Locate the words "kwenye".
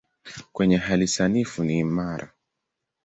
0.53-0.77